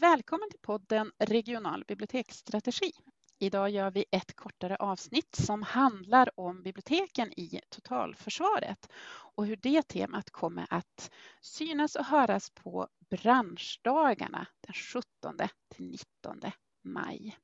[0.00, 2.92] Välkommen till podden Regional biblioteksstrategi.
[3.38, 8.92] Idag gör vi ett kortare avsnitt som handlar om biblioteken i totalförsvaret
[9.34, 15.36] och hur det temat kommer att synas och höras på branschdagarna den 17
[15.74, 16.40] till 19
[16.84, 17.38] maj.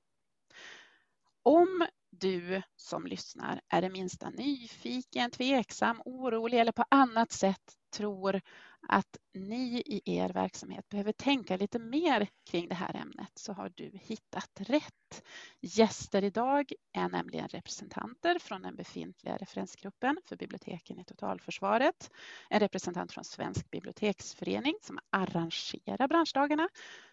[1.43, 8.41] Om du som lyssnar är det minsta nyfiken, tveksam, orolig eller på annat sätt tror
[8.89, 13.72] att ni i er verksamhet behöver tänka lite mer kring det här ämnet så har
[13.75, 15.22] du hittat rätt.
[15.61, 22.11] Gäster idag är nämligen representanter från den befintliga referensgruppen för biblioteken i totalförsvaret,
[22.50, 26.68] en representant från Svensk biblioteksförening som arrangerar branschdagarna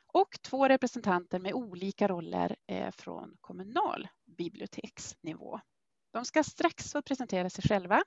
[0.07, 4.07] och två representanter med olika roller eh, från kommunal
[4.37, 5.59] biblioteksnivå.
[6.13, 8.03] De ska strax få presentera sig själva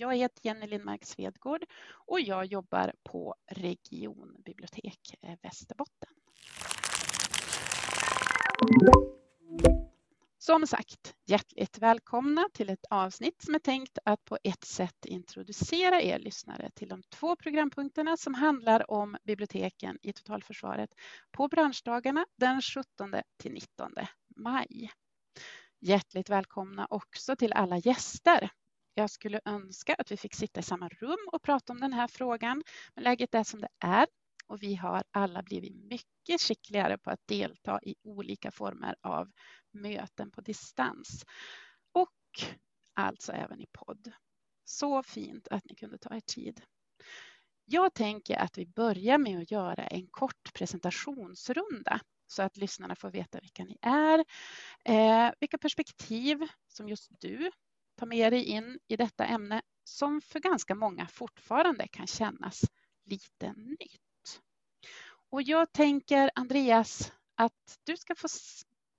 [0.00, 6.10] jag heter Jenny Lindmark Svedgård och jag jobbar på Regionbibliotek eh, Västerbotten.
[10.38, 16.02] Som sagt, hjärtligt välkomna till ett avsnitt som är tänkt att på ett sätt introducera
[16.02, 20.90] er lyssnare till de två programpunkterna som handlar om biblioteken i totalförsvaret
[21.30, 23.92] på branschdagarna den 17 till 19
[24.36, 24.90] maj.
[25.80, 28.50] Hjärtligt välkomna också till alla gäster
[28.98, 32.08] jag skulle önska att vi fick sitta i samma rum och prata om den här
[32.08, 32.62] frågan.
[32.94, 34.06] Men läget är som det är
[34.46, 39.30] och vi har alla blivit mycket skickligare på att delta i olika former av
[39.70, 41.24] möten på distans.
[41.92, 42.54] Och
[42.94, 44.12] alltså även i podd.
[44.64, 46.62] Så fint att ni kunde ta er tid.
[47.64, 53.10] Jag tänker att vi börjar med att göra en kort presentationsrunda så att lyssnarna får
[53.10, 54.24] veta vilka ni är,
[54.84, 56.38] eh, vilka perspektiv
[56.68, 57.50] som just du
[57.98, 62.62] ta med dig in i detta ämne som för ganska många fortfarande kan kännas
[63.04, 64.42] lite nytt.
[65.30, 68.28] Och jag tänker Andreas att du ska få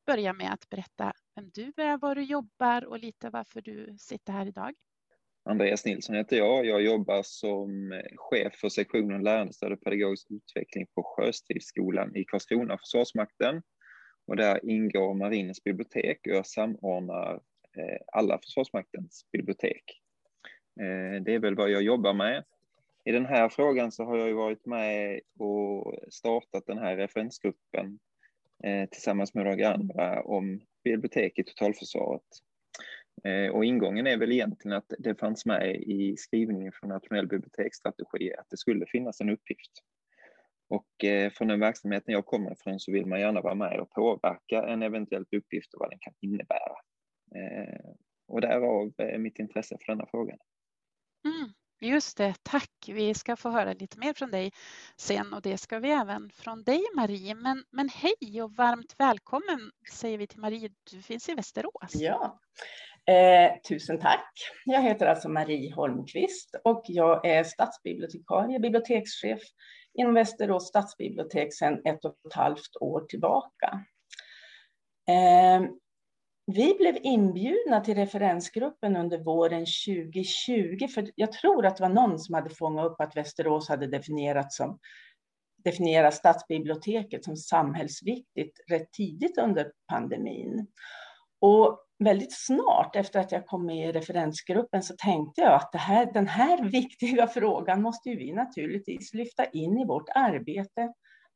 [0.05, 4.33] börja med att berätta vem du är, var du jobbar och lite varför du sitter
[4.33, 4.73] här idag.
[5.49, 6.65] Andreas Nilsson heter jag.
[6.65, 13.61] Jag jobbar som chef för sektionen lärandestöd och pedagogisk utveckling på Sjöstridsskolan i Karlskrona, Försvarsmakten.
[14.27, 17.39] Och där ingår Marinens bibliotek och jag samordnar
[17.79, 20.01] Eh, alla Försvarsmaktens bibliotek.
[20.79, 22.43] Eh, det är väl vad jag jobbar med.
[23.05, 27.99] I den här frågan så har jag ju varit med och startat den här referensgruppen
[28.63, 32.23] eh, tillsammans med några andra om bibliotek i totalförsvaret.
[33.53, 38.49] Och ingången är väl egentligen att det fanns med i skrivningen från nationell biblioteksstrategi att
[38.49, 39.71] det skulle finnas en uppgift.
[40.69, 40.89] Och
[41.33, 44.83] från den verksamheten jag kommer ifrån så vill man gärna vara med och påverka en
[44.83, 46.75] eventuell uppgift och vad den kan innebära.
[48.43, 50.37] Eh, och därav mitt intresse för denna frågan.
[51.25, 52.71] Mm, just det, tack.
[52.87, 54.51] Vi ska få höra lite mer från dig
[54.97, 57.35] sen och det ska vi även från dig Marie.
[57.35, 60.69] Men, men hej och varmt välkommen säger vi till Marie.
[60.91, 61.91] Du finns i Västerås.
[61.93, 62.39] Ja,
[63.09, 64.33] eh, tusen tack.
[64.65, 69.41] Jag heter alltså Marie Holmqvist och jag är stadsbibliotekarie, bibliotekschef
[69.93, 73.85] inom Västerås stadsbibliotek sedan ett och ett halvt år tillbaka.
[76.53, 82.19] Vi blev inbjudna till referensgruppen under våren 2020, för jag tror att det var någon
[82.19, 84.79] som hade fångat upp att Västerås hade definierat som
[85.63, 90.67] definierat stadsbiblioteket som samhällsviktigt rätt tidigt under pandemin.
[91.41, 95.77] Och väldigt snart efter att jag kom med i referensgruppen så tänkte jag att det
[95.77, 100.93] här, den här viktiga frågan måste vi naturligtvis lyfta in i vårt arbete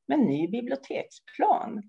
[0.07, 1.84] med ny biblioteksplan.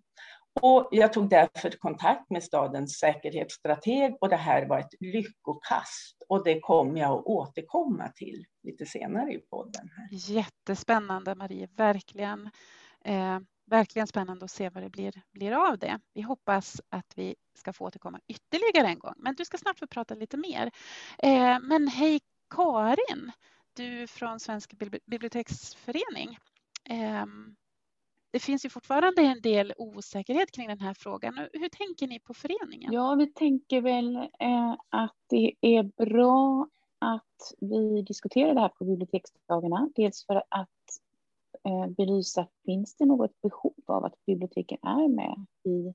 [0.60, 6.22] Och jag tog därför kontakt med stadens säkerhetsstrateg och det här var ett lyckokast.
[6.28, 9.91] Och det kommer jag att återkomma till lite senare i podden.
[9.97, 10.09] Här.
[10.10, 12.50] Jättespännande Marie, verkligen.
[13.04, 16.00] Eh, verkligen spännande att se vad det blir, blir av det.
[16.14, 19.14] Vi hoppas att vi ska få återkomma ytterligare en gång.
[19.16, 20.70] Men du ska snart få prata lite mer.
[21.19, 22.20] Eh, men hej
[22.50, 23.32] Karin,
[23.76, 24.72] du från Svensk
[25.06, 26.38] biblioteksförening.
[26.90, 27.26] Eh,
[28.34, 31.38] det finns ju fortfarande en del osäkerhet kring den här frågan.
[31.52, 32.92] Hur tänker ni på föreningen?
[32.92, 38.84] Ja, vi tänker väl eh, att det är bra att vi diskuterar det här på
[38.84, 39.90] biblioteksdagarna.
[39.94, 40.69] Dels för att
[41.64, 45.87] eh, belysa, finns det något behov av att biblioteken är med i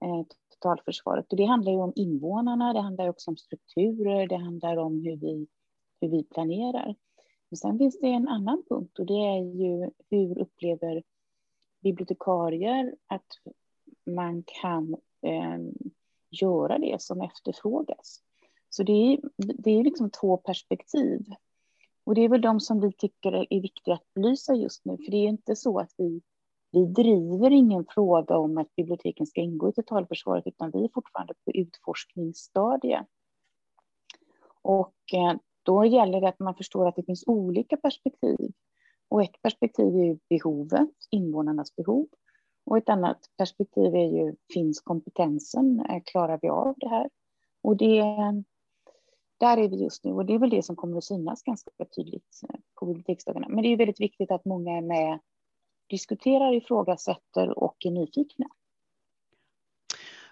[0.00, 1.30] eh, totalförsvaret?
[1.30, 5.16] Och det handlar ju om invånarna, det handlar också om strukturer, det handlar om hur
[5.16, 5.46] vi,
[6.00, 6.94] hur vi planerar.
[7.48, 11.02] Men sen finns det en annan punkt och det är ju hur upplever
[11.80, 13.26] bibliotekarier att
[14.06, 15.58] man kan eh,
[16.30, 18.22] göra det som efterfrågas.
[18.68, 21.20] Så det är, det är liksom två perspektiv.
[22.04, 25.10] Och det är väl de som vi tycker är viktiga att belysa just nu, för
[25.10, 26.22] det är inte så att vi,
[26.70, 31.34] vi driver ingen fråga om att biblioteken ska ingå i totalförsvaret, utan vi är fortfarande
[31.44, 33.06] på utforskningsstadiet.
[34.62, 38.52] Och eh, då gäller det att man förstår att det finns olika perspektiv.
[39.08, 42.06] Och ett perspektiv är ju behovet, invånarnas behov.
[42.64, 45.80] Och ett annat perspektiv är ju, finns kompetensen?
[45.90, 47.10] Eh, klarar vi av det här?
[47.62, 48.02] Och det,
[49.38, 51.70] där är vi just nu och det är väl det som kommer att synas ganska
[51.96, 53.48] tydligt eh, på biblioteksdagarna.
[53.48, 55.18] Men det är väldigt viktigt att många är med,
[55.86, 58.46] diskuterar, ifrågasätter och är nyfikna.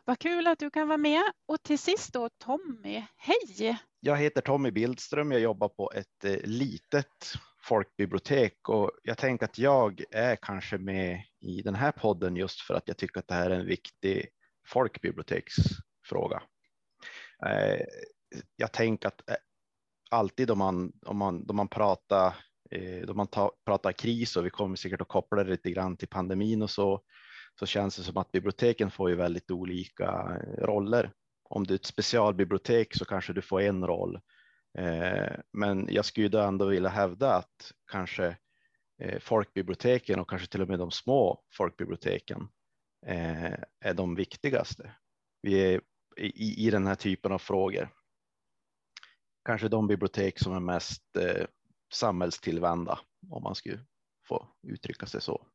[0.05, 1.22] Vad kul att du kan vara med.
[1.46, 3.79] Och till sist då Tommy, hej!
[4.00, 5.32] Jag heter Tommy Bildström.
[5.32, 7.32] Jag jobbar på ett eh, litet
[7.68, 12.74] folkbibliotek och jag tänker att jag är kanske med i den här podden just för
[12.74, 14.28] att jag tycker att det här är en viktig
[14.66, 16.42] folkbiblioteksfråga.
[17.46, 17.80] Eh,
[18.56, 19.36] jag tänker att eh,
[20.10, 22.26] alltid om man, om man, då man pratar
[22.70, 25.96] eh, då man ta, pratar kris och vi kommer säkert att koppla det lite grann
[25.96, 27.02] till pandemin och så,
[27.58, 31.12] så känns det som att biblioteken får ju väldigt olika roller.
[31.48, 34.20] Om du är ett specialbibliotek så kanske du får en roll
[34.78, 38.37] Eh, men jag skulle ändå vilja hävda att kanske
[38.99, 42.49] eh, folkbiblioteken och kanske till och med de små folkbiblioteken
[43.06, 44.93] eh, är de viktigaste.
[45.43, 45.81] Vi är
[46.17, 47.88] i, i den här typen av frågor.
[49.44, 51.02] Kanske de bibliotek som är mest
[51.94, 52.99] samhällstillvända
[53.31, 53.79] om man skulle
[54.29, 55.46] få uttrycka sig så.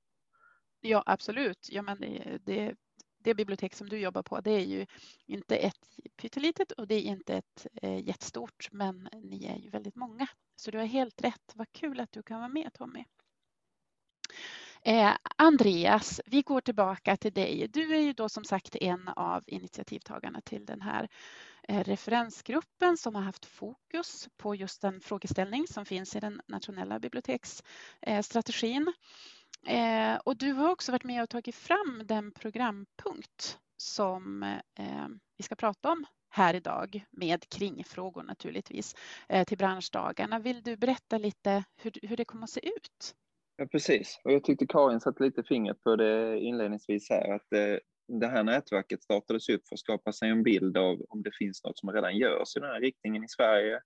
[0.81, 1.67] Ja, absolut.
[1.71, 2.75] Ja, men det, det,
[3.23, 4.85] det bibliotek som du jobbar på, det är ju
[5.25, 9.95] inte ett pyttelitet och det är inte ett eh, jättestort, men ni är ju väldigt
[9.95, 10.27] många.
[10.55, 11.51] Så du har helt rätt.
[11.55, 13.05] Vad kul att du kan vara med Tommy.
[14.83, 17.67] Eh, Andreas, vi går tillbaka till dig.
[17.67, 21.09] Du är ju då som sagt en av initiativtagarna till den här
[21.67, 26.99] eh, referensgruppen som har haft fokus på just den frågeställning som finns i den nationella
[26.99, 28.87] biblioteksstrategin.
[28.87, 28.93] Eh,
[29.67, 34.43] Eh, och du har också varit med och tagit fram den programpunkt som
[34.79, 38.95] eh, vi ska prata om här idag med kringfrågor naturligtvis
[39.29, 40.39] eh, till branschdagarna.
[40.39, 43.15] Vill du berätta lite hur, hur det kommer att se ut?
[43.55, 44.21] Ja, precis.
[44.23, 48.43] Och jag tyckte Karin satte lite fingret på det inledningsvis här, att det, det här
[48.43, 51.91] nätverket startades upp för att skapa sig en bild av om det finns något som
[51.91, 53.79] redan görs i den här riktningen i Sverige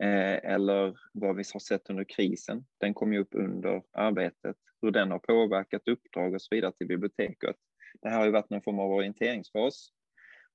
[0.00, 2.64] Eh, eller vad vi har sett under krisen.
[2.80, 6.86] Den kom ju upp under arbetet, hur den har påverkat uppdrag och så vidare till
[6.86, 7.56] biblioteket.
[8.02, 9.88] Det här har ju varit någon form av orienteringsfas.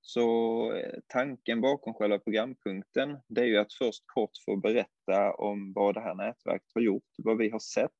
[0.01, 5.73] Så eh, tanken bakom själva programpunkten, det är ju att först kort få berätta om
[5.73, 7.91] vad det här nätverket har gjort, vad vi har sett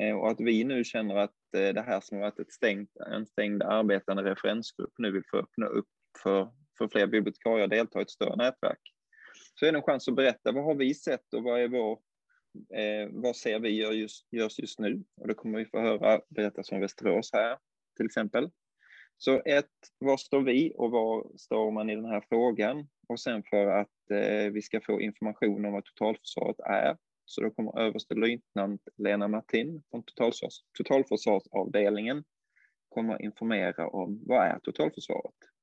[0.00, 3.26] eh, och att vi nu känner att det här som har varit ett stängt, en
[3.26, 5.88] stängd arbetande referensgrupp nu vill få öppna upp
[6.22, 8.93] för, för fler bibliotekarier att delta i ett större nätverk.
[9.54, 11.98] Så är det en chans att berätta vad har vi sett och vad är vår
[12.74, 15.04] eh, vad ser vi gör just, görs just nu?
[15.20, 17.58] Och det kommer vi få höra berättas om Västerås här
[17.96, 18.50] till exempel.
[19.16, 22.88] Så ett, var står vi och var står man i den här frågan?
[23.08, 26.96] Och sen för att eh, vi ska få information om vad totalförsvaret är.
[27.24, 32.24] Så då kommer överstelöjtnant Lena Martin från totalförsvars, totalförsvarsavdelningen
[32.88, 35.53] kommer informera om vad är totalförsvaret?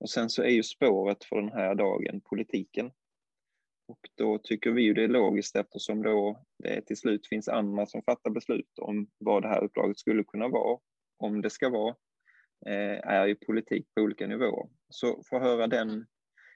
[0.00, 2.90] Och sen så är ju spåret för den här dagen politiken.
[3.88, 7.86] Och då tycker vi ju det är logiskt eftersom då det till slut finns andra
[7.86, 10.78] som fattar beslut om vad det här uppdraget skulle kunna vara,
[11.16, 11.96] om det ska vara,
[12.66, 14.68] eh, är ju politik på olika nivåer.
[14.88, 16.06] Så få höra den,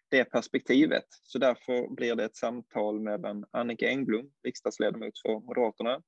[0.09, 1.07] det perspektivet.
[1.23, 6.03] Så därför blir det ett samtal mellan Annika Engblom, riksdagsledamot för Moderaterna,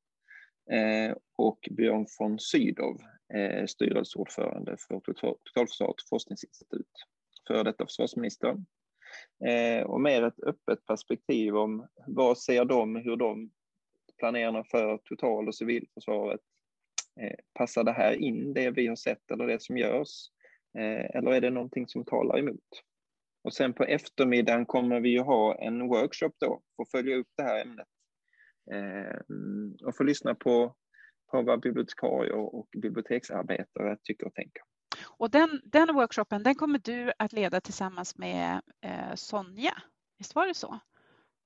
[0.70, 3.00] eh, och Björn von Sydow,
[3.34, 6.92] eh, styrelseordförande för Totalförsvarets forskningsinstitut,
[7.46, 8.56] för detta försvarsminister.
[9.46, 13.50] Eh, och mer ett öppet perspektiv om vad ser de, hur de
[14.18, 16.40] planerarna för total och civilförsvaret
[17.20, 20.30] Eh, passar det här in det vi har sett eller det som görs?
[20.78, 22.82] Eh, eller är det någonting som talar emot?
[23.44, 27.28] Och sen på eftermiddagen kommer vi ju ha en workshop då för att följa upp
[27.36, 27.88] det här ämnet
[28.72, 29.20] eh,
[29.86, 30.76] och få lyssna på,
[31.30, 34.62] på vad bibliotekarier och biblioteksarbetare tycker och tänker.
[35.16, 39.82] Och den, den workshopen den kommer du att leda tillsammans med eh, Sonja,
[40.18, 40.80] visst var det så?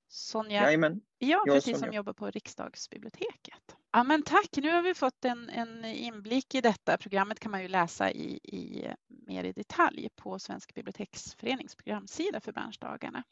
[0.09, 1.01] Sonja, Jajamän.
[1.19, 3.77] ja, precis som jobbar på Riksdagsbiblioteket.
[3.93, 6.99] Ja, men tack, nu har vi fått en, en inblick i detta.
[6.99, 12.53] Programmet kan man ju läsa i, i, mer i detalj på Svensk biblioteksförenings programsida för
[12.53, 13.25] branschdagarna.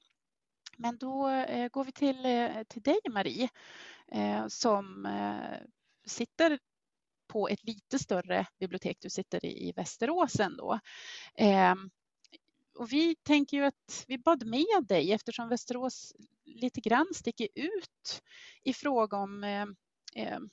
[0.76, 3.48] Men då eh, går vi till, eh, till dig Marie
[4.12, 5.58] eh, som eh,
[6.06, 6.58] sitter
[7.28, 8.96] på ett lite större bibliotek.
[9.00, 10.80] Du sitter i, i Västerås ändå.
[11.34, 11.74] Eh,
[12.78, 16.12] och vi tänker ju att vi bad med dig eftersom Västerås
[16.44, 18.22] lite grann sticker ut
[18.62, 19.76] i fråga om ehm,
[20.14, 20.50] ehm,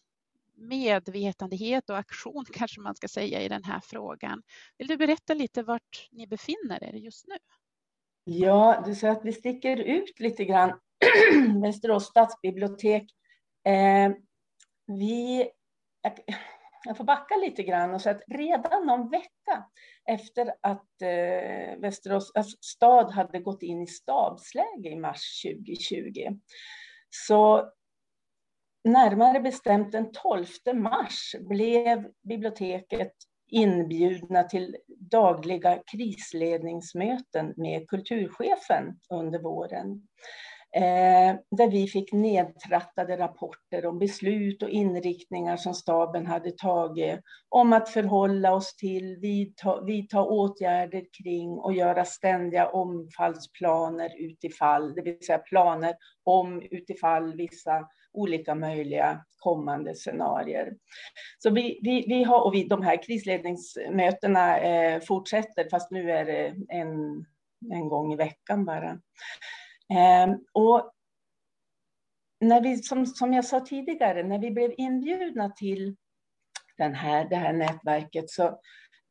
[0.56, 4.44] medvetenhet och aktion kanske man ska säga i den här frågan.
[4.77, 7.38] Vill du berätta lite vart ni befinner er just nu?
[8.24, 10.80] Ja, du säger att vi sticker ut lite grann.
[11.62, 13.03] Västerås stadsbibliotek.
[13.65, 14.12] Eh,
[14.88, 15.50] vi,
[16.86, 19.66] jag, får backa lite grann och säga att redan någon vecka
[20.10, 26.40] efter att eh, Västerås alltså stad hade gått in i stabsläge i mars 2020
[27.10, 27.72] så
[28.84, 33.13] närmare bestämt den 12 mars blev biblioteket
[33.54, 40.08] inbjudna till dagliga krisledningsmöten med kulturchefen under våren.
[40.75, 47.74] Eh, där vi fick nedtrattade rapporter om beslut och inriktningar som staben hade tagit om
[47.74, 55.25] att förhålla oss till, vidta, vidta åtgärder kring och göra ständiga omfallsplaner utifall, det vill
[55.25, 60.74] säga planer om utifall vissa olika möjliga kommande scenarier.
[61.39, 66.25] Så vi, vi, vi har, och vi, de här krisledningsmötena eh, fortsätter, fast nu är
[66.25, 67.25] det en,
[67.72, 69.00] en gång i veckan bara.
[69.92, 70.92] Eh, och
[72.40, 75.96] när vi, som, som jag sa tidigare, när vi blev inbjudna till
[76.78, 78.60] den här, det här nätverket så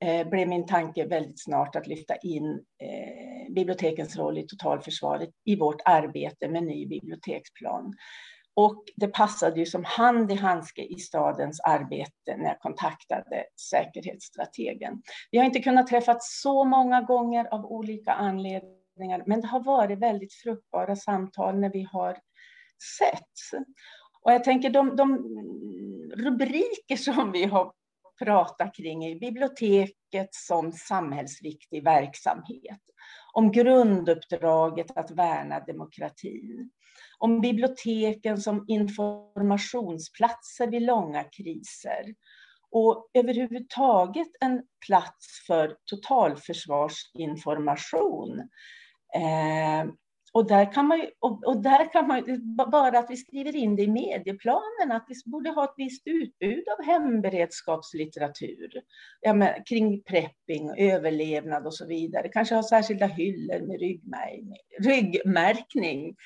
[0.05, 5.57] eh, blev min tanke väldigt snart att lyfta in eh, bibliotekens roll i totalförsvaret i
[5.57, 7.95] vårt arbete med ny biblioteksplan.
[8.55, 15.02] Och det passade ju som hand i handske i stadens arbete när jag kontaktade säkerhetsstrategen.
[15.31, 18.82] Vi har inte kunnat träffas så många gånger av olika anledningar,
[19.27, 22.19] men det har varit väldigt fruktbara samtal när vi har
[22.99, 23.51] setts.
[24.23, 25.19] Och jag tänker de, de
[26.17, 27.73] rubriker som vi har
[28.19, 32.81] pratat kring är biblioteket som samhällsviktig verksamhet,
[33.33, 36.71] om grunduppdraget att värna demokratin,
[37.19, 42.15] om biblioteken som informationsplatser vid långa kriser
[42.71, 48.49] och överhuvudtaget en plats för totalförsvarsinformation.
[49.14, 49.92] Eh,
[50.35, 52.25] och där kan man ju, och, och, där kan man
[52.71, 56.64] bara att vi skriver in det i medieplanen, att vi borde ha ett visst utbud
[56.69, 58.71] av hemberedskapslitteratur
[59.21, 62.28] ja, men, kring prepping, överlevnad och så vidare.
[62.28, 63.81] Kanske ha särskilda hyllor med
[64.81, 66.16] ryggmärkning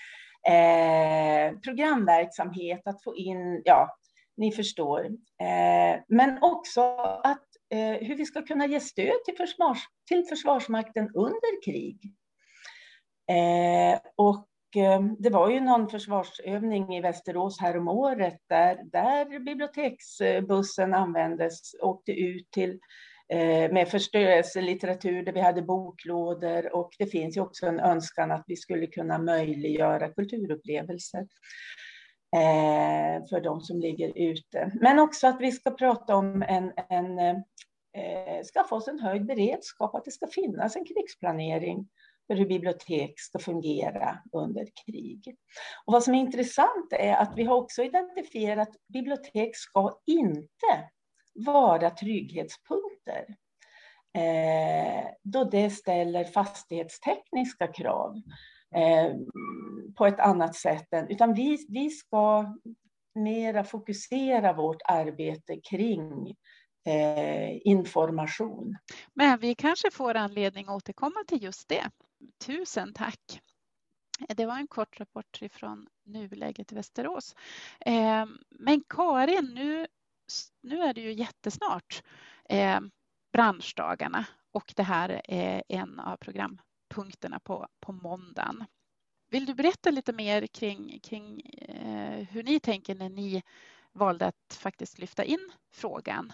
[0.46, 3.98] eh, programverksamhet, att få in, ja,
[4.36, 5.04] ni förstår.
[5.40, 6.80] Eh, men också
[7.24, 9.78] att eh, hur vi ska kunna ge stöd till, försvars,
[10.08, 12.14] till Försvarsmakten under krig.
[13.28, 21.74] Eh, och ehm, det var ju någon försvarsövning i Västerås häromåret där, där biblioteksbussen användes,
[21.82, 22.80] åkte ut till
[23.32, 28.44] eh, med förstörelselitteratur där vi hade boklådor och det finns ju också en önskan att
[28.46, 31.26] vi skulle kunna möjliggöra kulturupplevelser
[32.36, 34.72] eh, för de som ligger ute.
[34.80, 39.94] Men också att vi ska prata om en, en eh, skaffa oss en höjd beredskap,
[39.94, 41.88] att det ska finnas en krigsplanering
[42.26, 45.36] för hur bibliotek ska fungera under krig.
[45.84, 50.90] Och vad som är intressant är att vi har också identifierat att bibliotek ska inte
[51.34, 53.36] vara trygghetspunkter.
[54.16, 58.16] Eh, då det ställer fastighetstekniska krav
[58.74, 59.12] eh,
[59.96, 60.92] på ett annat sätt.
[60.92, 62.54] Än, utan vi, vi ska
[63.14, 66.34] mera fokusera vårt arbete kring
[66.86, 68.76] eh, information.
[69.14, 71.90] Men vi kanske får anledning att återkomma till just det.
[72.38, 73.40] Tusen tack.
[74.28, 77.34] Eh, det var en kort rapport från nuläget i Västerås.
[77.80, 79.86] Eh, men Karin, nu
[80.62, 82.02] nu är det ju jättesnart
[82.48, 82.80] eh,
[83.32, 88.64] branschdagarna och det här är en av programpunkterna på, på måndagen.
[89.30, 91.40] Vill du berätta lite mer kring, kring
[92.30, 93.42] hur ni tänker när ni
[93.92, 96.32] valde att faktiskt lyfta in frågan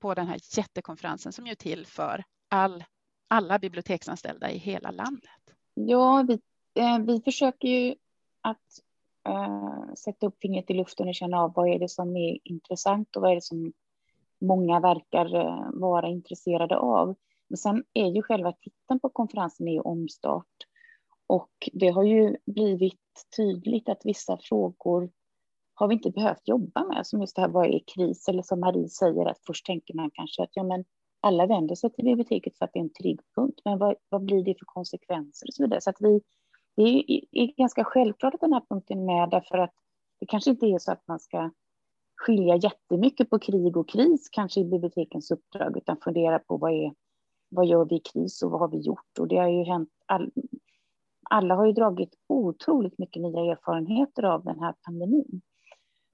[0.00, 2.84] på den här jättekonferensen som är till för all,
[3.28, 5.30] alla biblioteksanställda i hela landet?
[5.74, 6.40] Ja, vi,
[6.82, 7.94] eh, vi försöker ju
[8.40, 8.80] att
[9.28, 13.16] eh, sätta upp fingret i luften och känna av vad är det som är intressant
[13.16, 13.72] och vad är det som
[14.40, 17.14] många verkar eh, vara intresserade av.
[17.48, 20.66] Men sen är ju själva titeln på konferensen är omstart
[21.26, 23.00] och det har ju blivit
[23.36, 25.10] tydligt att vissa frågor
[25.74, 28.60] har vi inte behövt jobba med, som just det här vad är kris, eller som
[28.60, 30.84] Marie säger att först tänker man kanske att ja, men
[31.24, 34.24] alla vänder sig till biblioteket för att det är en trygg punkt, men vad, vad
[34.24, 35.80] blir det för konsekvenser och så vidare.
[35.80, 36.20] Så att vi
[36.76, 36.82] det
[37.32, 39.74] är ganska självklart att den här punkten är med därför att
[40.20, 41.50] det kanske inte är så att man ska
[42.16, 46.94] skilja jättemycket på krig och kris kanske i bibliotekens uppdrag utan fundera på vad, är,
[47.48, 49.88] vad gör vi i kris och vad har vi gjort och det har ju hänt
[50.06, 50.30] all,
[51.30, 55.40] alla har ju dragit otroligt mycket nya erfarenheter av den här pandemin.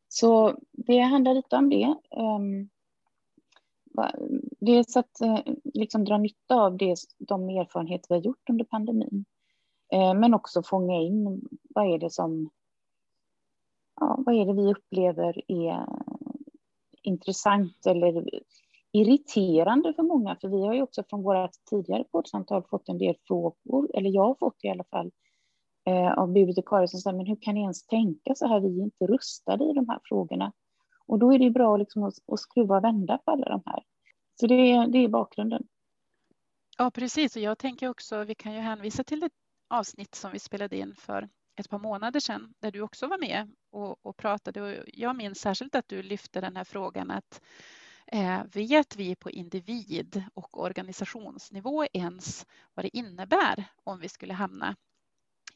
[0.09, 1.95] Så det handlar lite om det.
[2.17, 2.69] Um,
[4.61, 9.25] dels att eh, liksom dra nytta av det, de erfarenheter vi har gjort under pandemin.
[9.93, 12.51] Eh, men också fånga in vad är det som
[14.01, 15.87] ja, vad är det vi upplever är
[17.03, 18.25] intressant eller
[18.93, 20.37] irriterande för många?
[20.41, 24.25] För vi har ju också från våra tidigare poddsamtal fått en del frågor, eller jag
[24.25, 25.11] har fått i alla fall,
[25.85, 28.61] eh, av bibliotekarier som säger, men hur kan ni ens tänka så här?
[28.61, 30.53] Vi är inte rustade i de här frågorna.
[31.11, 33.83] Och då är det bra liksom att, att skruva och vända på alla de här.
[34.41, 35.67] Så det, det är bakgrunden.
[36.79, 37.37] Ja, precis.
[37.37, 39.33] Och jag tänker också, vi kan ju hänvisa till ett
[39.69, 43.51] avsnitt som vi spelade in för ett par månader sedan där du också var med
[43.71, 44.63] och, och pratade.
[44.63, 47.43] Och jag minns särskilt att du lyfte den här frågan att
[48.07, 54.77] eh, vet vi på individ och organisationsnivå ens vad det innebär om vi skulle hamna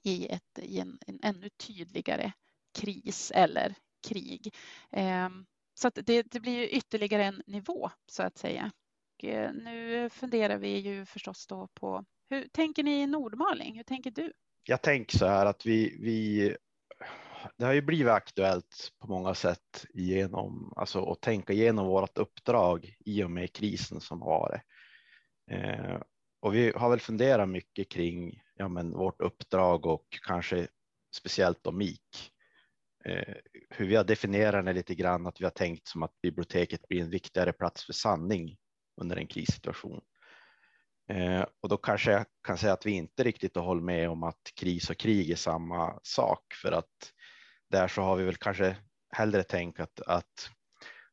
[0.02, 2.32] i, ett, i en, en ännu tydligare
[2.78, 3.74] kris eller
[4.08, 4.54] krig.
[4.92, 5.28] Eh,
[5.74, 8.72] så det, det, blir ytterligare en nivå så att säga.
[9.18, 13.76] Och eh, nu funderar vi ju förstås då på hur tänker ni i Nordmaling?
[13.76, 14.32] Hur tänker du?
[14.64, 16.56] Jag tänker så här att vi, vi
[17.56, 22.96] det har ju blivit aktuellt på många sätt genom alltså att tänka igenom vårt uppdrag
[23.04, 24.60] i och med krisen som har varit.
[25.50, 26.00] Eh,
[26.40, 30.68] och vi har väl funderat mycket kring ja, men vårt uppdrag och kanske
[31.14, 32.33] speciellt om MIK.
[33.04, 33.34] Eh,
[33.70, 37.00] hur vi har definierat det lite grann, att vi har tänkt som att biblioteket blir
[37.00, 38.56] en viktigare plats för sanning
[39.00, 40.00] under en krissituation.
[41.10, 44.40] Eh, och då kanske jag kan säga att vi inte riktigt håller med om att
[44.56, 47.12] kris och krig är samma sak för att
[47.70, 48.76] där så har vi väl kanske
[49.10, 50.50] hellre tänkt att, att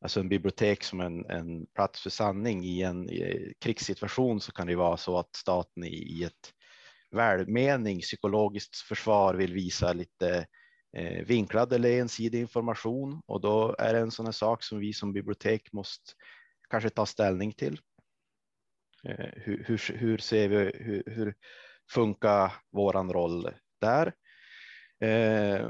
[0.01, 4.67] alltså en bibliotek som en, en plats för sanning i en i krigssituation så kan
[4.67, 6.53] det vara så att staten i, i ett
[7.12, 10.43] välmening psykologiskt försvar vill visa lite eh,
[10.93, 14.93] Eh, vinklad eller ensidig information och då är det en sån här sak som vi
[14.93, 16.13] som bibliotek måste
[16.69, 17.80] kanske ta ställning till.
[19.04, 21.36] Eh, hur, hur, hur, ser vi, hur, hur
[21.89, 23.49] funkar våran roll
[23.82, 24.13] där?
[24.99, 25.69] Eh,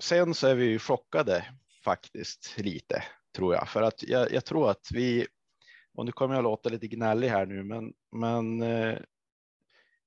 [0.00, 1.44] sen så är vi ju chockade
[1.84, 3.04] faktiskt lite
[3.36, 5.26] tror jag, för att jag, jag tror att vi,
[5.94, 8.98] och nu kommer jag låta lite gnällig här nu, men, men eh,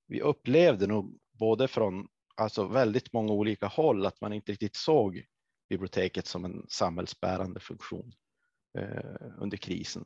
[0.08, 5.26] vi upplevde nog både från alltså väldigt många olika håll att man inte riktigt såg
[5.70, 8.14] biblioteket som en samhällsbärande funktion
[8.78, 10.06] eh, under krisen.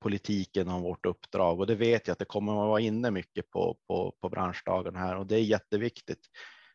[0.00, 3.50] politiken om vårt uppdrag och det vet jag att det kommer att vara inne mycket
[3.50, 6.26] på, på, på branschdagen här och det är jätteviktigt.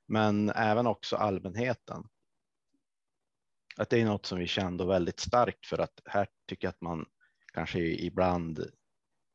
[0.08, 2.04] Men även också allmänheten.
[3.78, 6.82] Att det är något som vi kände väldigt starkt för att här tycker jag att
[6.82, 7.06] man
[7.54, 8.60] kanske ibland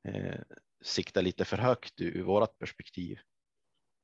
[0.09, 0.41] eh,
[0.85, 3.19] siktar lite för högt ur, ur vårt perspektiv.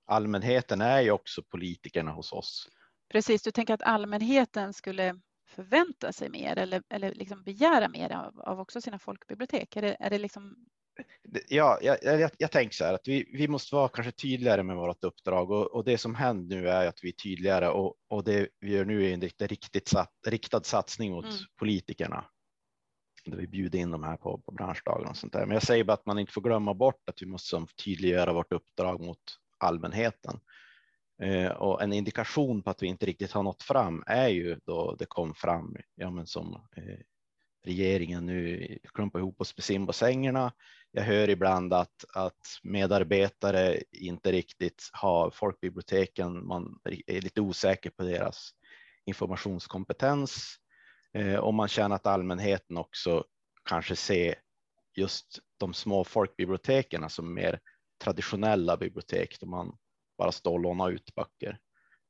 [0.06, 2.68] Allmänheten är ju också politikerna hos oss.
[3.12, 8.40] Precis, du tänker att allmänheten skulle förvänta sig mer eller, eller liksom begära mer av,
[8.40, 9.76] av också sina folkbibliotek?
[9.76, 10.56] Är det, är det liksom...
[11.48, 14.76] Ja, jag, jag, jag tänker så här att vi, vi måste vara kanske tydligare med
[14.76, 18.24] vårt uppdrag och, och det som händer nu är att vi är tydligare och, och
[18.24, 21.36] det vi gör nu är en riktigt, riktigt sat, riktad satsning mot mm.
[21.58, 22.24] politikerna.
[23.24, 25.46] Där vi bjuder in de här på, på branschdagen och sånt där.
[25.46, 28.52] Men jag säger bara att man inte får glömma bort att vi måste tydliggöra vårt
[28.52, 29.18] uppdrag mot
[29.64, 30.40] allmänheten.
[31.22, 34.94] Eh, och en indikation på att vi inte riktigt har nått fram är ju då
[34.98, 36.98] det kom fram, ja men som eh,
[37.64, 40.52] regeringen nu klumpar ihop oss med simbassängerna.
[40.90, 48.02] Jag hör ibland att, att medarbetare inte riktigt har folkbiblioteken, man är lite osäker på
[48.02, 48.50] deras
[49.04, 50.56] informationskompetens
[51.12, 53.24] eh, och man känner att allmänheten också
[53.64, 54.34] kanske ser
[54.96, 57.60] just de små folkbiblioteken som mer
[57.98, 59.76] traditionella bibliotek där man
[60.18, 61.58] bara står och lånar ut böcker.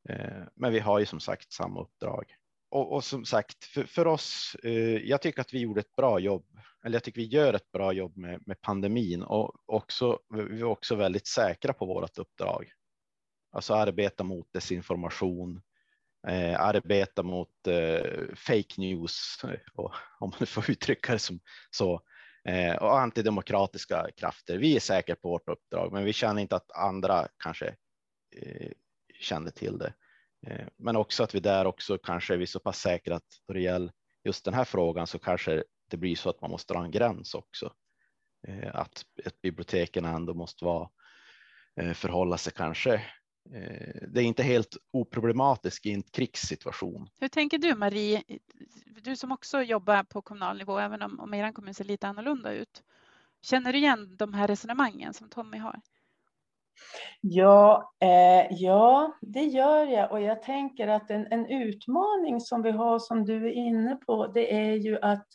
[0.09, 2.37] Eh, men vi har ju som sagt samma uppdrag.
[2.71, 6.19] Och, och som sagt, för, för oss, eh, jag tycker att vi gjorde ett bra
[6.19, 6.47] jobb,
[6.85, 10.65] eller jag tycker vi gör ett bra jobb med, med pandemin och också, vi är
[10.65, 12.73] också väldigt säkra på vårt uppdrag.
[13.53, 15.63] Alltså arbeta mot desinformation,
[16.29, 19.45] eh, arbeta mot eh, fake news,
[19.75, 22.03] och, om man får uttrycka det som så,
[22.49, 24.59] eh, och antidemokratiska krafter.
[24.59, 27.67] Vi är säkra på vårt uppdrag, men vi känner inte att andra kanske
[28.37, 28.71] eh,
[29.21, 29.95] kände till det.
[30.47, 33.55] Eh, men också att vi där också kanske är vi så pass säkra att då
[33.55, 33.93] det gäller
[34.25, 37.35] just den här frågan så kanske det blir så att man måste dra en gräns
[37.35, 37.73] också.
[38.49, 40.91] Eh, att, att biblioteken ändå måste vara
[41.81, 43.03] eh, förhålla sig kanske
[44.09, 47.09] det är inte helt oproblematiskt i en krigssituation.
[47.21, 48.23] Hur tänker du Marie,
[49.03, 52.53] du som också jobbar på kommunal nivå, även om, om er kommun ser lite annorlunda
[52.53, 52.83] ut.
[53.43, 55.81] Känner du igen de här resonemangen som Tommy har?
[57.21, 60.13] Ja, eh, ja, det gör jag.
[60.13, 64.27] Och jag tänker att en, en utmaning som vi har, som du är inne på,
[64.27, 65.27] det är ju att,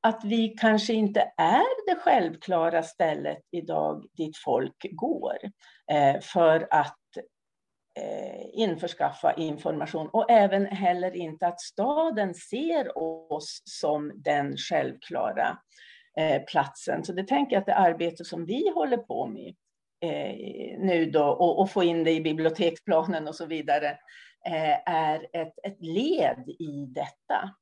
[0.00, 5.50] att vi kanske inte är det självklara stället idag dit folk går eh,
[5.90, 6.96] Eh, för att
[7.96, 15.58] eh, införskaffa information och även heller inte att staden ser oss som den självklara
[16.18, 17.04] eh, platsen.
[17.04, 19.54] Så det tänker jag att det arbete som vi håller på med
[20.78, 23.98] nu då och, och, få in det i biblioteksplanen och så vidare
[24.86, 27.54] är ett, ett led i detta.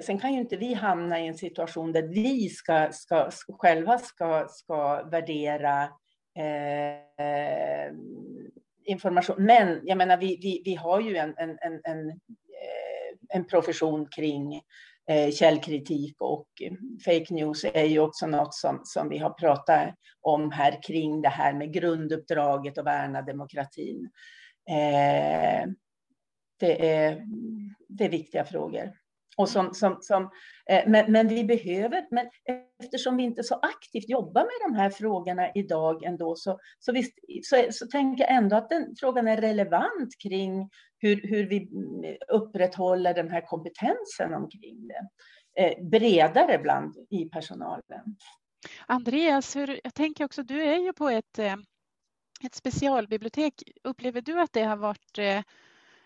[0.00, 4.46] Sen kan ju inte vi hamna i en situation där vi ska, ska, själva ska,
[4.48, 5.88] ska värdera
[6.36, 7.94] eh,
[8.84, 9.36] information.
[9.44, 12.14] Men jag menar, vi, vi, vi har ju en, en, en, en, eh,
[13.28, 14.62] en profession kring
[15.08, 16.48] Eh, källkritik och
[17.04, 21.28] fake news är ju också något som, som vi har pratat om här kring det
[21.28, 24.10] här med grunduppdraget och värna demokratin.
[24.68, 25.68] Eh,
[26.60, 27.22] det, är,
[27.88, 28.92] det är viktiga frågor.
[29.36, 30.30] Och som, som, som,
[30.70, 32.26] eh, men, men, vi behöver, men
[32.82, 37.18] eftersom vi inte så aktivt jobbar med de här frågorna idag ändå, så, så, visst,
[37.42, 42.16] så, så tänker jag ändå att den frågan är relevant kring hur, hur vi mm,
[42.28, 45.08] upprätthåller den här kompetensen omkring det.
[45.56, 48.16] Eh, bredare bland i personalen.
[48.86, 51.56] Andreas, hur, jag tänker också, du är ju på ett, eh,
[52.44, 53.54] ett specialbibliotek.
[53.84, 55.42] Upplever du att det har varit eh,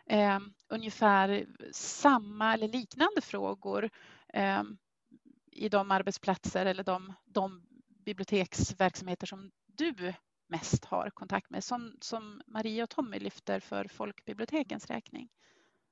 [0.09, 3.91] eh, ungefär samma eller liknande frågor
[4.33, 4.63] eh,
[5.53, 7.63] i de arbetsplatser eller de, de
[8.05, 10.13] biblioteksverksamheter som du
[10.49, 15.29] mest har kontakt med, som, som Maria och Tommy lyfter för folkbibliotekens räkning?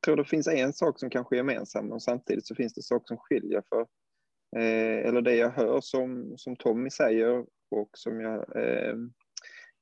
[0.01, 2.83] Jag tror det finns en sak som kanske är gemensam och samtidigt så finns det
[2.83, 3.81] saker som skiljer för
[4.57, 8.95] eh, eller det jag hör som, som Tommy säger och som jag eh,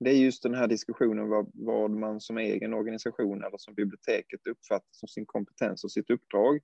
[0.04, 4.46] det är just den här diskussionen vad, vad man som egen organisation eller som biblioteket
[4.46, 6.60] uppfattar som sin kompetens och sitt uppdrag.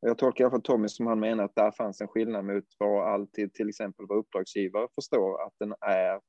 [0.00, 2.64] Jag tolkar i alla fall Tommy som han menar att där fanns en skillnad mot
[2.78, 6.20] vad alltid till exempel vad uppdragsgivare förstår att den är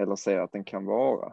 [0.00, 1.32] eller säger att den kan vara.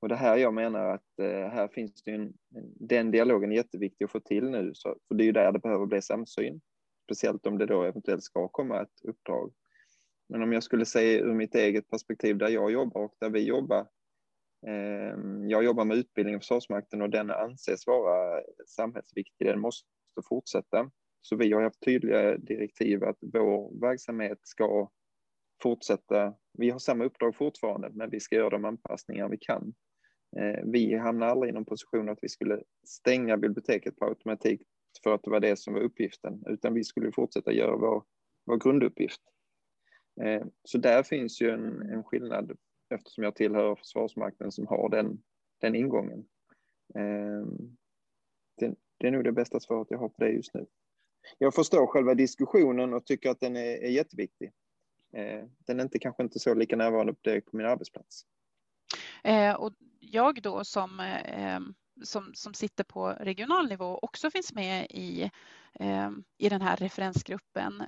[0.00, 2.32] Och det här jag menar att eh, här finns det en,
[2.80, 5.58] den dialogen är jätteviktig att få till nu, så, för det är ju där det
[5.58, 6.60] behöver bli samsyn.
[7.04, 9.52] Speciellt om det då eventuellt ska komma ett uppdrag.
[10.28, 13.46] Men om jag skulle säga ur mitt eget perspektiv där jag jobbar och där vi
[13.46, 13.86] jobbar.
[14.66, 19.46] Eh, jag jobbar med utbildning i Försvarsmakten och den anses vara samhällsviktig.
[19.46, 19.88] Den måste
[20.28, 20.90] fortsätta.
[21.20, 24.90] Så vi har haft tydliga direktiv att vår verksamhet ska
[25.62, 26.34] fortsätta.
[26.52, 29.74] Vi har samma uppdrag fortfarande, men vi ska göra de anpassningar vi kan.
[30.38, 34.62] Eh, vi hamnar aldrig i någon position att vi skulle stänga biblioteket på automatik
[35.02, 38.04] för att det var det som var uppgiften, utan vi skulle fortsätta göra vår,
[38.46, 39.20] vår grunduppgift.
[40.22, 42.56] Eh, så där finns ju en, en skillnad
[42.94, 45.22] eftersom jag tillhör Försvarsmakten som har den,
[45.60, 46.26] den ingången.
[46.94, 47.76] Ehm,
[48.56, 50.66] det, det är nog det bästa svaret jag har på det just nu.
[51.38, 54.52] Jag förstår själva diskussionen och tycker att den är, är jätteviktig.
[55.12, 58.26] Eh, den är inte, kanske inte så lika närvarande på, på min arbetsplats.
[59.24, 64.86] Eh, och jag då som, ehm, som, som sitter på regional nivå också finns med
[64.90, 65.30] i,
[65.80, 67.82] ehm, i den här referensgruppen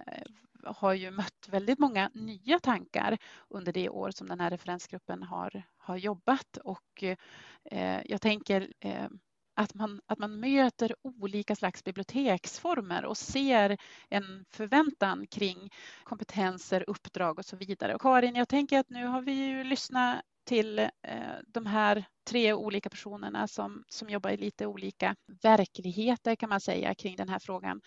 [0.77, 5.63] har ju mött väldigt många nya tankar under det år som den här referensgruppen har,
[5.77, 7.05] har jobbat och
[7.71, 9.09] eh, jag tänker eh,
[9.59, 13.77] att man, att man möter olika slags biblioteksformer och ser
[14.09, 15.71] en förväntan kring
[16.05, 17.95] kompetenser, uppdrag och så vidare.
[17.95, 20.89] Och Karin, jag tänker att nu har vi ju lyssnat till eh,
[21.47, 26.95] de här tre olika personerna som, som jobbar i lite olika verkligheter kan man säga
[26.95, 27.81] kring den här frågan.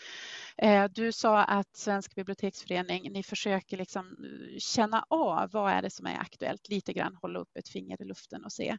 [0.58, 5.89] Eh, du sa att Svensk biblioteksförening, ni försöker liksom eh, känna av vad är det
[5.89, 8.78] som är aktuellt, lite grann hålla upp ett finger i luften och se.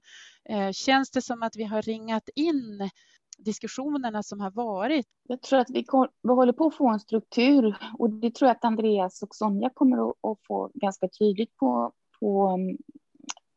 [0.73, 2.91] Känns det som att vi har ringat in
[3.39, 5.07] diskussionerna som har varit?
[5.29, 8.49] Jag tror att vi, kom, vi håller på att få en struktur och det tror
[8.49, 12.59] jag att Andreas och Sonja kommer att, att få ganska tydligt på, på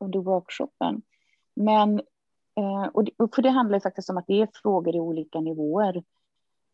[0.05, 1.01] under workshopen.
[1.53, 1.99] Men,
[2.55, 5.39] eh, och det, för det handlar ju faktiskt om att det är frågor i olika
[5.39, 6.03] nivåer.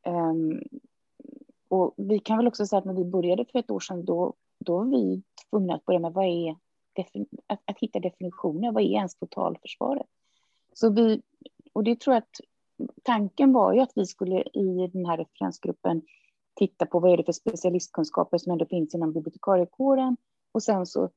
[0.04, 0.62] Ehm,
[1.68, 4.34] och vi kan väl också säga att när vi började för ett år sedan, då,
[4.60, 6.56] då var vi tvungna att börja med vad är,
[7.48, 10.08] att, att hitta definitioner, vad är ens totalförsvaret?
[10.74, 11.22] Så vi,
[11.74, 12.40] och det tror jag att
[13.04, 16.02] tanken var ju att vi skulle i den här referensgruppen
[16.54, 20.18] titta på vad är det för specialistkunskaper som ändå finns inom bibliotekariekåren
[20.52, 21.10] och sen så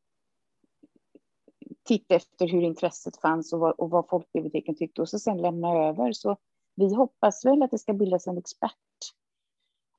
[1.84, 5.68] titta efter hur intresset fanns och vad, och vad folkbiblioteken tyckte och så sen lämna
[5.68, 6.12] över.
[6.12, 6.36] Så
[6.76, 8.72] vi hoppas väl att det ska bildas en expert,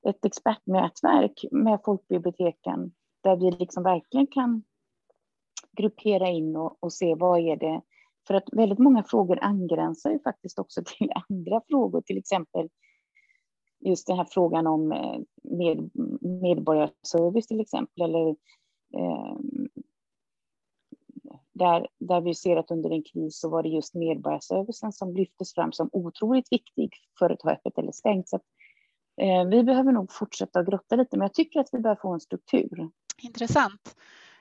[0.08, 2.92] ett expertnätverk med folkbiblioteken
[3.24, 4.64] där vi liksom verkligen kan
[5.72, 7.82] gruppera in och, och se vad är det
[8.28, 12.70] för att väldigt många frågor angränsar ju faktiskt också till andra frågor, till exempel
[13.80, 15.90] just den här frågan om eh, med,
[16.42, 18.30] medborgarservice till exempel, eller
[18.94, 19.36] eh,
[21.56, 25.54] där, där vi ser att under en kris så var det just medborgarservicen som lyftes
[25.54, 28.30] fram som otroligt viktig för att ha öppet eller stängt.
[28.30, 28.44] Så att,
[29.22, 32.14] eh, vi behöver nog fortsätta att grotta lite, men jag tycker att vi bör få
[32.14, 32.90] en struktur.
[33.22, 33.96] Intressant.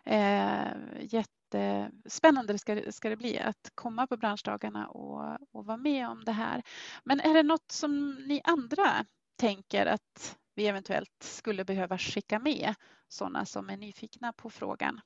[0.04, 0.66] Eh,
[1.00, 6.32] jättespännande ska, ska det bli att komma på branschdagarna och, och vara med om det
[6.32, 6.62] här.
[7.04, 9.04] Men är det något som ni andra
[9.36, 12.74] tänker att vi eventuellt skulle behöva skicka med
[13.08, 15.00] sådana som är nyfikna på frågan?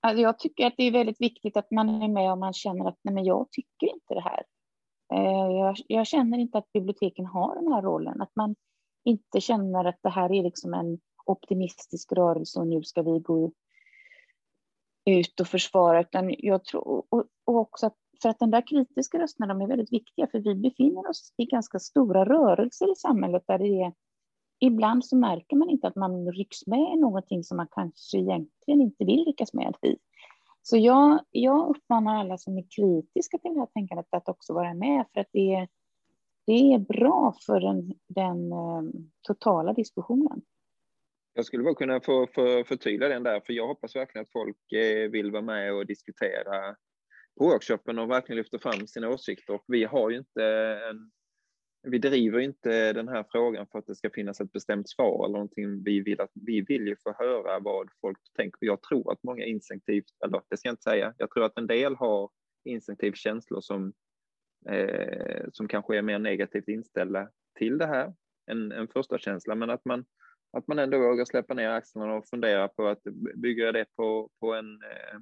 [0.00, 2.88] Alltså jag tycker att det är väldigt viktigt att man är med om man känner
[2.88, 4.44] att nej men jag tycker inte det här.
[5.12, 8.54] Eh, jag, jag, känner inte att biblioteken har den här rollen, att man
[9.04, 13.52] inte känner att det här är liksom en optimistisk rörelse och nu ska vi gå
[15.04, 19.18] ut och försvara, utan jag tror och, och också att för att den där kritiska
[19.18, 23.42] rösterna de är väldigt viktiga, för vi befinner oss i ganska stora rörelser i samhället
[23.46, 23.92] där det är
[24.60, 28.80] ibland så märker man inte att man rycks med i någonting som man kanske egentligen
[28.80, 29.96] inte vill ryckas med i.
[30.62, 34.74] Så jag, jag uppmanar alla som är kritiska till det här tänkandet att också vara
[34.74, 35.68] med, för att det är,
[36.46, 38.82] det är bra för den, den eh,
[39.22, 40.42] totala diskussionen.
[41.34, 44.72] Jag skulle bara kunna få för, förtydliga den där, för jag hoppas verkligen att folk
[44.72, 46.76] eh, vill vara med och diskutera
[47.38, 49.54] på workshopen och verkligen lyfta fram sina åsikter.
[49.54, 50.44] Och vi har ju inte
[50.90, 51.10] en
[51.82, 55.32] vi driver inte den här frågan för att det ska finnas ett bestämt svar eller
[55.32, 55.82] någonting.
[55.82, 58.66] Vi vill, att, vi vill ju få höra vad folk tänker.
[58.66, 61.66] Jag tror att många instinktivt, eller det ska jag inte säga, jag tror att en
[61.66, 62.30] del har
[62.64, 63.92] instinktivt känslor som,
[64.70, 68.14] eh, som kanske är mer negativt inställda till det här,
[68.46, 70.04] en, än första känsla, men att man,
[70.52, 73.02] att man ändå vågar släppa ner axlarna och fundera på att
[73.34, 75.18] bygga det på, på en Eh,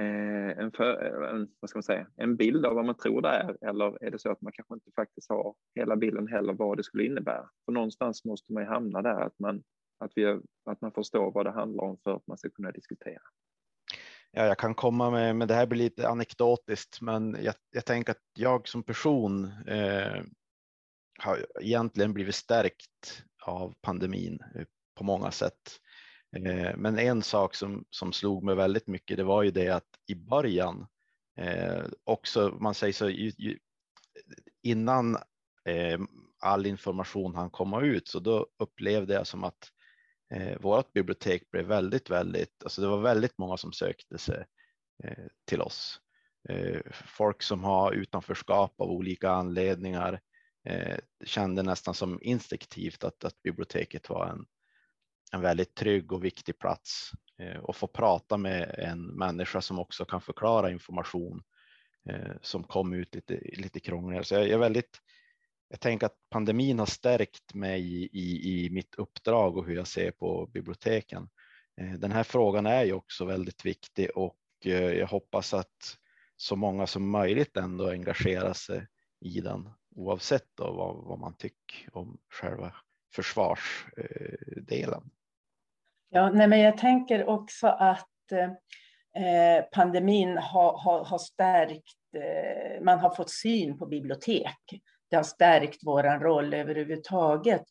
[0.00, 3.28] Eh, en, för, en, vad ska man säga, en bild av vad man tror det
[3.28, 6.76] är eller är det så att man kanske inte faktiskt har hela bilden heller vad
[6.76, 7.48] det skulle innebära?
[7.64, 9.62] För någonstans måste man ju hamna där att man,
[9.98, 13.22] att, vi, att man förstår vad det handlar om för att man ska kunna diskutera.
[14.30, 18.10] Ja, jag kan komma med, men det här blir lite anekdotiskt, men jag, jag tänker
[18.10, 20.22] att jag som person eh,
[21.18, 24.38] har egentligen blivit stärkt av pandemin
[24.94, 25.80] på många sätt.
[26.36, 29.88] Eh, men en sak som, som slog mig väldigt mycket, det var ju det att
[30.06, 30.86] i början
[31.38, 33.58] eh, också, man säger så, ju, ju,
[34.62, 35.16] innan
[35.64, 35.98] eh,
[36.40, 39.70] all information hann komma ut, så då upplevde jag som att
[40.34, 44.44] eh, vårt bibliotek blev väldigt, väldigt, alltså det var väldigt många som sökte sig
[45.04, 46.00] eh, till oss.
[46.48, 50.20] Eh, folk som har utanförskap av olika anledningar
[50.68, 54.46] eh, kände nästan som instinktivt att, att biblioteket var en,
[55.36, 60.04] en väldigt trygg och viktig plats eh, och få prata med en människa som också
[60.04, 61.42] kan förklara information
[62.08, 64.24] eh, som kom ut lite, lite krångligare.
[64.24, 65.00] Så jag är väldigt,
[65.68, 69.86] jag tänker att pandemin har stärkt mig i, i, i mitt uppdrag och hur jag
[69.86, 71.28] ser på biblioteken.
[71.80, 75.98] Eh, den här frågan är ju också väldigt viktig och eh, jag hoppas att
[76.36, 78.86] så många som möjligt ändå engagerar sig
[79.20, 82.74] i den oavsett då vad, vad man tycker om själva
[83.14, 85.02] försvarsdelen.
[85.02, 85.15] Eh,
[86.10, 88.32] Ja, nej, men jag tänker också att
[89.16, 94.80] eh, pandemin har, har, har stärkt, eh, man har fått syn på bibliotek.
[95.10, 97.62] Det har stärkt vår roll överhuvudtaget.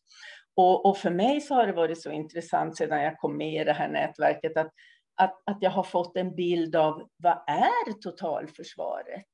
[0.56, 3.64] Och, och för mig så har det varit så intressant sedan jag kom med i
[3.64, 4.70] det här nätverket att
[5.16, 9.24] att, att jag har fått en bild av vad är totalförsvaret?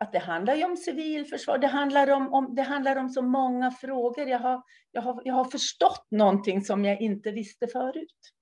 [0.00, 3.70] Att det handlar ju om civilförsvar, det handlar om, om, det handlar om så många
[3.70, 4.28] frågor.
[4.28, 8.32] Jag har, jag, har, jag har förstått någonting som jag inte visste förut.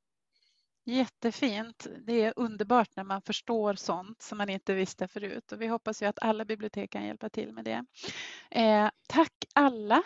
[0.85, 1.87] Jättefint.
[2.07, 6.03] Det är underbart när man förstår sånt som man inte visste förut och vi hoppas
[6.03, 7.85] ju att alla bibliotek kan hjälpa till med det.
[8.51, 10.03] Eh, tack alla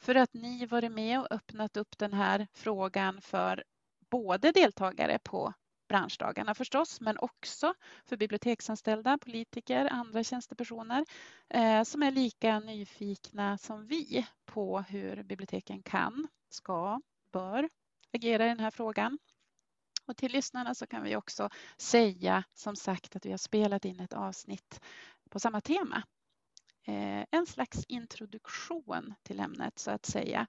[0.00, 3.64] för att ni varit med och öppnat upp den här frågan för
[4.10, 5.52] både deltagare på
[5.90, 7.74] branschdagarna förstås, men också
[8.06, 11.04] för biblioteksanställda, politiker, andra tjänstepersoner
[11.48, 17.00] eh, som är lika nyfikna som vi på hur biblioteken kan, ska,
[17.32, 17.68] bör
[18.12, 19.18] agera i den här frågan.
[20.06, 24.00] Och till lyssnarna så kan vi också säga som sagt att vi har spelat in
[24.00, 24.80] ett avsnitt
[25.30, 26.02] på samma tema.
[26.86, 30.46] Eh, en slags introduktion till ämnet så att säga.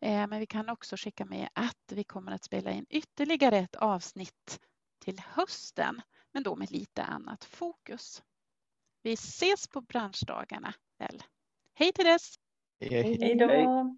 [0.00, 3.76] Eh, men vi kan också skicka med att vi kommer att spela in ytterligare ett
[3.76, 4.60] avsnitt
[5.08, 8.22] till hösten, men då med lite annat fokus.
[9.02, 11.22] Vi ses på branschdagarna väl.
[11.74, 12.34] Hej till dess!
[12.80, 13.96] Hej då!